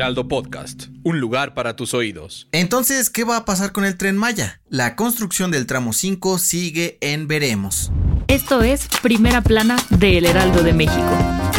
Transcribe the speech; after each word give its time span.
Heraldo 0.00 0.28
Podcast, 0.28 0.84
un 1.02 1.20
lugar 1.20 1.52
para 1.52 1.76
tus 1.76 1.92
oídos. 1.92 2.48
Entonces, 2.52 3.10
¿qué 3.10 3.24
va 3.24 3.36
a 3.36 3.44
pasar 3.44 3.70
con 3.70 3.84
el 3.84 3.98
Tren 3.98 4.16
Maya? 4.16 4.62
La 4.70 4.96
construcción 4.96 5.50
del 5.50 5.66
tramo 5.66 5.92
5 5.92 6.38
sigue 6.38 6.96
en 7.02 7.28
veremos. 7.28 7.92
Esto 8.26 8.62
es 8.62 8.88
Primera 9.02 9.42
Plana 9.42 9.76
de 9.90 10.16
El 10.16 10.24
Heraldo 10.24 10.62
de 10.62 10.72
México. 10.72 11.49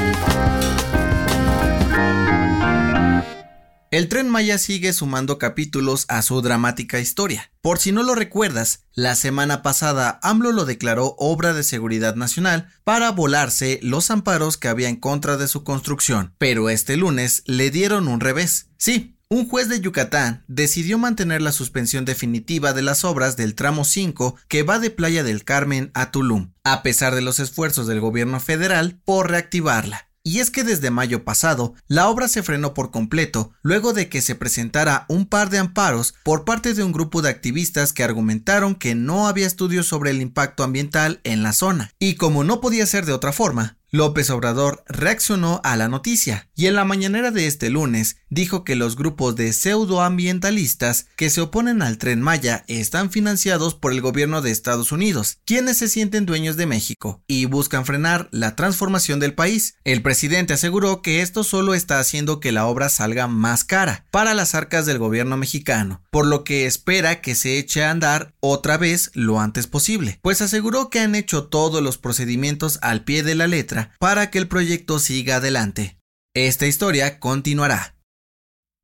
El 3.92 4.08
tren 4.08 4.30
Maya 4.30 4.58
sigue 4.58 4.94
sumando 4.94 5.38
capítulos 5.38 6.06
a 6.08 6.22
su 6.22 6.42
dramática 6.42 7.02
historia. 7.02 7.52
Por 7.60 7.78
si 7.78 7.92
no 7.92 8.04
lo 8.04 8.16
recuerdas, 8.16 8.86
la 8.94 9.16
semana 9.16 9.62
pasada 9.62 10.18
AMLO 10.24 10.54
lo 10.54 10.64
declaró 10.64 11.14
obra 11.18 11.54
de 11.54 11.64
seguridad 11.64 12.16
nacional 12.16 12.70
para 12.86 13.12
volarse 13.12 13.82
los 13.84 14.10
amparos 14.10 14.56
que 14.56 14.70
había 14.70 14.88
en 14.88 14.96
contra 14.96 15.36
de 15.36 15.50
su 15.50 15.66
construcción, 15.66 16.34
pero 16.38 16.70
este 16.70 16.96
lunes 16.96 17.44
le 17.48 17.70
dieron 17.70 18.08
un 18.08 18.22
revés. 18.22 18.70
Sí, 18.78 19.18
un 19.28 19.50
juez 19.50 19.68
de 19.68 19.82
Yucatán 19.82 20.46
decidió 20.48 20.98
mantener 20.98 21.42
la 21.42 21.52
suspensión 21.52 22.06
definitiva 22.06 22.72
de 22.72 22.84
las 22.84 23.04
obras 23.04 23.36
del 23.36 23.56
tramo 23.56 23.84
5 23.84 24.38
que 24.48 24.64
va 24.64 24.80
de 24.80 24.92
Playa 24.92 25.26
del 25.26 25.44
Carmen 25.44 25.92
a 25.94 26.12
Tulum, 26.12 26.54
a 26.64 26.82
pesar 26.82 27.14
de 27.14 27.22
los 27.22 27.42
esfuerzos 27.42 27.88
del 27.88 28.00
gobierno 28.00 28.40
federal 28.40 29.02
por 29.04 29.30
reactivarla. 29.30 30.11
Y 30.24 30.40
es 30.40 30.52
que 30.52 30.64
desde 30.64 30.92
mayo 30.92 31.24
pasado, 31.24 31.74
la 31.88 32.08
obra 32.08 32.28
se 32.28 32.44
frenó 32.44 32.76
por 32.76 32.92
completo 32.92 33.54
luego 33.64 33.94
de 33.94 34.08
que 34.08 34.22
se 34.22 34.36
presentara 34.36 35.06
un 35.10 35.26
par 35.26 35.50
de 35.50 35.58
amparos 35.58 36.14
por 36.24 36.46
parte 36.46 36.76
de 36.76 36.84
un 36.84 36.92
grupo 36.92 37.24
de 37.24 37.30
activistas 37.30 37.92
que 37.92 38.04
argumentaron 38.04 38.76
que 38.76 38.94
no 38.94 39.28
había 39.28 39.48
estudios 39.48 39.88
sobre 39.88 40.12
el 40.12 40.22
impacto 40.22 40.64
ambiental 40.64 41.22
en 41.24 41.42
la 41.42 41.54
zona. 41.54 41.92
Y 41.98 42.16
como 42.16 42.44
no 42.44 42.62
podía 42.62 42.86
ser 42.86 43.06
de 43.08 43.14
otra 43.14 43.34
forma, 43.34 43.78
López 43.94 44.30
Obrador 44.30 44.86
reaccionó 44.88 45.60
a 45.66 45.76
la 45.76 45.90
noticia 45.90 46.50
y 46.56 46.68
en 46.68 46.76
la 46.76 46.86
mañanera 46.86 47.30
de 47.30 47.46
este 47.46 47.70
lunes 47.70 48.16
dijo 48.30 48.64
que 48.64 48.78
los 48.78 48.96
grupos 48.96 49.36
de 49.36 49.52
pseudoambientalistas 49.52 51.08
que 51.18 51.30
se 51.30 51.42
oponen 51.42 51.82
al 51.82 51.98
tren 51.98 52.22
Maya 52.22 52.64
están 52.70 53.12
financiados 53.12 53.76
por 53.76 53.92
el 53.92 54.00
gobierno 54.00 54.42
de 54.42 54.52
Estados 54.52 54.94
Unidos, 54.94 55.40
quienes 55.44 55.78
se 55.78 55.90
sienten 55.90 56.26
dueños 56.26 56.56
de 56.56 56.68
México 56.68 57.22
y 57.28 57.44
buscan 57.48 57.86
frenar 57.86 58.30
la 58.32 58.56
transformación 58.56 59.20
del 59.20 59.34
país. 59.34 59.76
El 59.84 60.02
presidente 60.02 60.54
aseguró 60.54 61.02
que 61.02 61.22
esto 61.22 61.44
solo 61.44 61.74
está 61.74 62.00
haciendo 62.00 62.40
que 62.40 62.54
la 62.54 62.68
obra 62.68 62.88
salga 62.88 63.28
más 63.28 63.66
cara 63.66 64.06
para 64.10 64.34
las 64.34 64.56
arcas 64.56 64.86
del 64.86 65.00
gobierno 65.00 65.36
mexicano, 65.36 66.02
por 66.12 66.26
lo 66.26 66.46
que 66.46 66.66
espera 66.66 67.20
que 67.20 67.36
se 67.36 67.58
eche 67.58 67.84
a 67.84 67.92
andar 67.92 68.36
otra 68.40 68.78
vez 68.78 69.12
lo 69.16 69.42
antes 69.42 69.68
posible, 69.68 70.18
pues 70.22 70.42
aseguró 70.42 70.90
que 70.90 71.02
han 71.02 71.14
hecho 71.14 71.48
todos 71.48 71.84
los 71.84 71.98
procedimientos 71.98 72.80
al 72.82 73.04
pie 73.04 73.24
de 73.24 73.36
la 73.36 73.48
letra 73.48 73.81
para 74.00 74.30
que 74.30 74.38
el 74.38 74.48
proyecto 74.48 75.00
siga 75.00 75.38
adelante. 75.38 75.98
Esta 76.34 76.68
historia 76.68 77.20
continuará. 77.20 77.96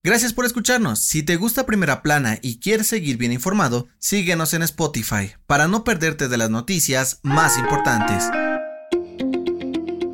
Gracias 0.03 0.33
por 0.33 0.45
escucharnos. 0.45 0.99
Si 0.99 1.23
te 1.23 1.35
gusta 1.35 1.65
Primera 1.65 2.01
Plana 2.01 2.39
y 2.41 2.59
quieres 2.59 2.87
seguir 2.87 3.17
bien 3.17 3.33
informado, 3.33 3.87
síguenos 3.99 4.53
en 4.53 4.63
Spotify 4.63 5.33
para 5.47 5.67
no 5.67 5.83
perderte 5.83 6.27
de 6.27 6.37
las 6.37 6.49
noticias 6.49 7.19
más 7.23 7.57
importantes. 7.57 8.23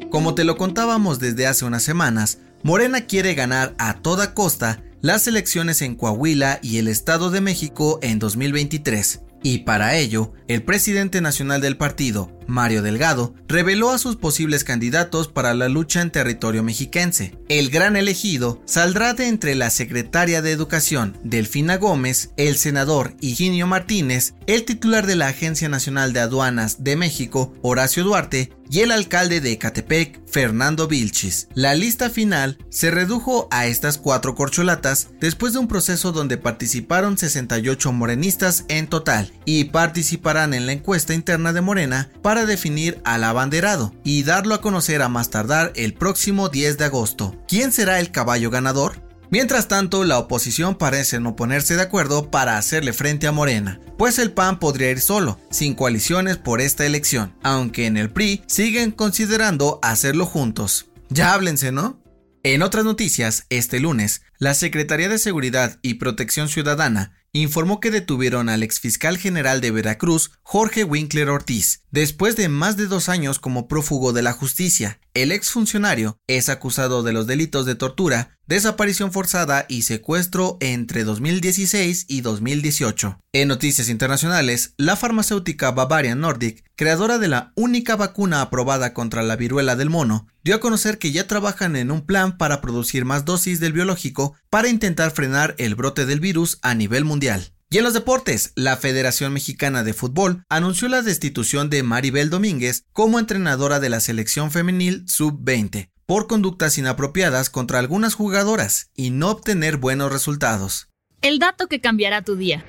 Como 0.10 0.36
te 0.36 0.44
lo 0.44 0.58
contábamos 0.58 1.20
desde 1.20 1.48
hace 1.48 1.66
unas 1.66 1.84
semanas, 1.84 2.40
Morena 2.64 3.02
quiere 3.02 3.36
ganar 3.36 3.76
a 3.78 3.96
toda 4.02 4.34
costa 4.34 4.82
las 5.02 5.28
elecciones 5.28 5.82
en 5.82 5.96
Coahuila 5.96 6.60
y 6.62 6.78
el 6.78 6.88
Estado 6.88 7.30
de 7.30 7.42
México 7.42 8.00
en 8.02 8.20
2023. 8.20 9.22
Y 9.44 9.60
para 9.60 9.98
ello, 9.98 10.32
el 10.48 10.64
presidente 10.64 11.20
nacional 11.20 11.60
del 11.60 11.76
partido, 11.76 12.32
Mario 12.48 12.82
Delgado, 12.82 13.34
reveló 13.48 13.92
a 13.92 13.98
sus 13.98 14.16
posibles 14.16 14.64
candidatos 14.64 15.28
para 15.28 15.54
la 15.54 15.70
lucha 15.70 16.02
en 16.02 16.12
territorio 16.12 16.64
mexiquense. 16.64 17.38
El 17.50 17.70
gran 17.70 17.96
elegido 17.96 18.62
saldrá 18.66 19.14
de 19.14 19.28
entre 19.28 19.56
la 19.56 19.70
secretaria 19.70 20.42
de 20.42 20.52
Educación, 20.52 21.18
Delfina 21.24 21.78
Gómez, 21.78 22.32
el 22.38 22.58
senador 22.58 23.16
Higinio 23.22 23.68
Martínez, 23.68 24.36
el 24.48 24.66
titular 24.66 25.06
de 25.06 25.16
la 25.16 25.28
Agencia 25.28 25.70
Nacional 25.70 26.14
de 26.14 26.22
Aduanas 26.22 26.84
de 26.84 26.96
México, 26.96 27.54
Horacio 27.62 28.04
Duarte, 28.04 28.52
y 28.74 28.80
el 28.80 28.92
alcalde 28.92 29.40
de 29.40 29.52
Ecatepec, 29.52 30.20
Fernando 30.26 30.88
Vilchis. 30.88 31.48
La 31.54 31.76
lista 31.76 32.10
final 32.10 32.58
se 32.70 32.90
redujo 32.90 33.48
a 33.52 33.68
estas 33.68 34.00
cuatro 34.00 34.34
corcholatas 34.34 35.10
después 35.20 35.54
de 35.54 35.60
un 35.60 35.68
proceso 35.68 36.12
donde 36.12 36.38
participaron 36.38 37.16
68 37.16 37.92
morenistas 37.92 38.66
en 38.70 38.88
total 38.88 39.32
y 39.46 39.66
participarán 39.66 40.56
en 40.56 40.66
la 40.66 40.72
encuesta 40.72 41.14
interna 41.14 41.54
de 41.54 41.62
Morena 41.62 42.10
para 42.24 42.33
definir 42.46 43.02
al 43.06 43.24
abanderado 43.24 43.94
y 44.04 44.24
darlo 44.24 44.56
a 44.56 44.62
conocer 44.62 45.02
a 45.02 45.10
más 45.10 45.30
tardar 45.30 45.72
el 45.76 45.94
próximo 45.94 46.50
10 46.50 46.78
de 46.78 46.86
agosto. 46.86 47.36
¿Quién 47.48 47.72
será 47.72 48.00
el 48.00 48.12
caballo 48.12 48.50
ganador? 48.50 49.02
Mientras 49.30 49.68
tanto, 49.68 50.04
la 50.04 50.20
oposición 50.20 50.76
parece 50.76 51.20
no 51.20 51.36
ponerse 51.36 51.76
de 51.76 51.82
acuerdo 51.82 52.30
para 52.30 52.58
hacerle 52.58 52.94
frente 52.94 53.26
a 53.26 53.32
Morena, 53.32 53.80
pues 53.98 54.20
el 54.20 54.32
PAN 54.32 54.60
podría 54.60 54.92
ir 54.92 55.00
solo, 55.00 55.40
sin 55.50 55.74
coaliciones 55.74 56.38
por 56.38 56.62
esta 56.62 56.86
elección, 56.86 57.36
aunque 57.42 57.88
en 57.88 57.98
el 57.98 58.12
PRI 58.12 58.44
siguen 58.46 58.92
considerando 58.92 59.80
hacerlo 59.82 60.28
juntos. 60.28 60.92
Ya 61.10 61.34
háblense, 61.34 61.72
¿no? 61.72 62.00
En 62.44 62.62
otras 62.62 62.86
noticias, 62.86 63.46
este 63.50 63.80
lunes, 63.80 64.22
la 64.38 64.54
Secretaría 64.54 65.10
de 65.10 65.18
Seguridad 65.18 65.80
y 65.82 65.96
Protección 65.96 66.48
Ciudadana 66.48 67.14
informó 67.42 67.80
que 67.80 67.90
detuvieron 67.90 68.48
al 68.48 68.62
exfiscal 68.62 69.18
general 69.18 69.60
de 69.60 69.72
Veracruz, 69.72 70.32
Jorge 70.44 70.84
Winkler 70.84 71.30
Ortiz, 71.30 71.82
después 71.90 72.36
de 72.36 72.48
más 72.48 72.78
de 72.78 72.86
dos 72.86 73.10
años 73.10 73.40
como 73.40 73.68
prófugo 73.68 74.14
de 74.14 74.22
la 74.22 74.34
justicia. 74.34 75.00
El 75.16 75.32
exfuncionario 75.32 76.18
es 76.26 76.50
acusado 76.50 77.04
de 77.04 77.14
los 77.14 77.28
delitos 77.28 77.68
de 77.68 77.76
tortura, 77.76 78.40
desaparición 78.48 79.12
forzada 79.12 79.68
y 79.70 79.84
secuestro 79.84 80.58
entre 80.60 81.04
2016 81.04 82.06
y 82.08 82.22
2018. 82.22 83.20
En 83.32 83.48
noticias 83.48 83.90
internacionales, 83.90 84.74
la 84.78 84.96
farmacéutica 84.96 85.70
Bavarian 85.70 86.20
Nordic, 86.20 86.64
creadora 86.76 87.20
de 87.20 87.28
la 87.28 87.54
única 87.56 87.96
vacuna 87.96 88.42
aprobada 88.42 88.96
contra 88.96 89.22
la 89.22 89.36
viruela 89.36 89.76
del 89.76 89.92
mono, 89.92 90.26
dio 90.44 90.56
a 90.56 90.60
conocer 90.60 90.98
que 90.98 91.12
ya 91.12 91.28
trabajan 91.28 91.76
en 91.76 91.92
un 91.92 92.08
plan 92.08 92.40
para 92.40 92.60
producir 92.60 93.06
más 93.06 93.24
dosis 93.24 93.60
del 93.60 93.74
biológico 93.74 94.34
para 94.50 94.68
intentar 94.68 95.12
frenar 95.12 95.54
el 95.60 95.76
brote 95.76 96.08
del 96.08 96.22
virus 96.22 96.58
a 96.64 96.74
nivel 96.74 97.06
mundial. 97.06 97.54
Y 97.74 97.80
en 97.80 97.86
los 97.86 97.96
deportes, 97.96 98.54
la 98.56 98.78
Federación 98.78 99.34
Mexicana 99.34 99.84
de 99.84 99.96
Fútbol 99.96 100.44
anunció 100.48 100.88
la 100.90 101.02
destitución 101.02 101.72
de 101.72 101.82
Maribel 101.82 102.30
Domínguez 102.30 102.86
como 102.94 103.18
entrenadora 103.18 103.80
de 103.80 103.90
la 103.90 104.00
selección 104.00 104.52
femenil 104.52 105.06
sub-20 105.08 105.90
por 106.06 106.28
conductas 106.28 106.78
inapropiadas 106.78 107.50
contra 107.50 107.80
algunas 107.80 108.14
jugadoras 108.14 108.92
y 108.94 109.10
no 109.10 109.32
obtener 109.32 109.78
buenos 109.78 110.12
resultados. 110.12 110.90
El 111.24 111.40
dato 111.40 111.66
que 111.66 111.82
cambiará 111.82 112.22
tu 112.22 112.36
día. 112.36 112.64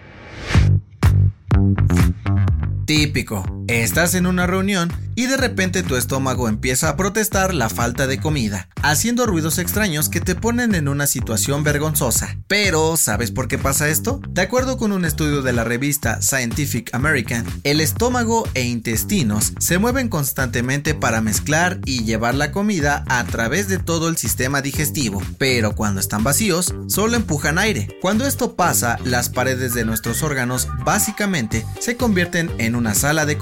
Típico. 2.86 3.44
Estás 3.68 4.14
en 4.14 4.26
una 4.26 4.46
reunión 4.46 4.92
y 5.14 5.26
de 5.26 5.36
repente 5.36 5.82
tu 5.82 5.96
estómago 5.96 6.48
empieza 6.48 6.88
a 6.88 6.96
protestar 6.96 7.54
la 7.54 7.68
falta 7.68 8.06
de 8.06 8.18
comida, 8.18 8.68
haciendo 8.82 9.26
ruidos 9.26 9.58
extraños 9.58 10.08
que 10.08 10.20
te 10.20 10.34
ponen 10.34 10.74
en 10.74 10.88
una 10.88 11.06
situación 11.06 11.62
vergonzosa. 11.62 12.36
Pero, 12.48 12.96
¿sabes 12.96 13.30
por 13.30 13.48
qué 13.48 13.56
pasa 13.56 13.88
esto? 13.88 14.20
De 14.28 14.42
acuerdo 14.42 14.76
con 14.76 14.92
un 14.92 15.04
estudio 15.04 15.42
de 15.42 15.52
la 15.52 15.64
revista 15.64 16.20
Scientific 16.20 16.92
American, 16.94 17.46
el 17.62 17.80
estómago 17.80 18.46
e 18.54 18.64
intestinos 18.64 19.52
se 19.58 19.78
mueven 19.78 20.08
constantemente 20.08 20.94
para 20.94 21.20
mezclar 21.20 21.78
y 21.84 22.04
llevar 22.04 22.34
la 22.34 22.52
comida 22.52 23.04
a 23.08 23.24
través 23.24 23.68
de 23.68 23.78
todo 23.78 24.08
el 24.08 24.16
sistema 24.16 24.62
digestivo, 24.62 25.22
pero 25.38 25.74
cuando 25.74 26.00
están 26.00 26.24
vacíos, 26.24 26.74
solo 26.88 27.16
empujan 27.16 27.58
aire. 27.58 27.88
Cuando 28.02 28.26
esto 28.26 28.56
pasa, 28.56 28.98
las 29.04 29.28
paredes 29.28 29.74
de 29.74 29.84
nuestros 29.84 30.22
órganos 30.22 30.68
básicamente 30.84 31.64
se 31.80 31.96
convierten 31.96 32.50
en 32.58 32.74
una 32.74 32.94
sala 32.94 33.26
de 33.26 33.38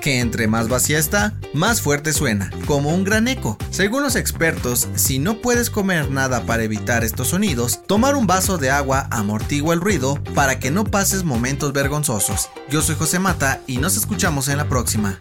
que 0.00 0.20
entre 0.20 0.46
más 0.46 0.68
vacía 0.68 0.98
está, 0.98 1.34
más 1.52 1.80
fuerte 1.80 2.12
suena, 2.12 2.50
como 2.66 2.94
un 2.94 3.04
gran 3.04 3.28
eco. 3.28 3.58
Según 3.70 4.02
los 4.02 4.16
expertos, 4.16 4.88
si 4.94 5.18
no 5.18 5.40
puedes 5.40 5.70
comer 5.70 6.10
nada 6.10 6.46
para 6.46 6.62
evitar 6.62 7.04
estos 7.04 7.28
sonidos, 7.28 7.80
tomar 7.86 8.14
un 8.14 8.26
vaso 8.26 8.58
de 8.58 8.70
agua 8.70 9.08
amortigua 9.10 9.74
el 9.74 9.80
ruido 9.80 10.18
para 10.34 10.58
que 10.58 10.70
no 10.70 10.84
pases 10.84 11.24
momentos 11.24 11.72
vergonzosos. 11.72 12.48
Yo 12.70 12.80
soy 12.80 12.94
José 12.94 13.18
Mata 13.18 13.60
y 13.66 13.78
nos 13.78 13.96
escuchamos 13.96 14.48
en 14.48 14.56
la 14.56 14.68
próxima. 14.68 15.18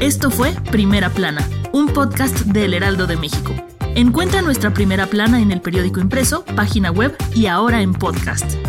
Esto 0.00 0.30
fue 0.30 0.52
Primera 0.70 1.10
Plana 1.10 1.48
un 1.72 1.88
podcast 1.88 2.38
del 2.40 2.74
Heraldo 2.74 3.06
de 3.06 3.16
México. 3.16 3.54
Encuentra 3.94 4.42
nuestra 4.42 4.72
primera 4.72 5.06
plana 5.06 5.40
en 5.40 5.50
el 5.50 5.60
periódico 5.60 6.00
impreso, 6.00 6.44
página 6.56 6.90
web 6.90 7.16
y 7.34 7.46
ahora 7.46 7.82
en 7.82 7.92
podcast. 7.92 8.57